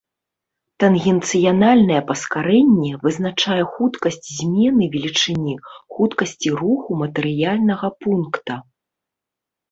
[0.83, 5.53] Тангенцыяльнае паскарэнне вызначае хуткасць змены велічыні
[5.97, 8.57] хуткасці руху матэрыяльнага пункта.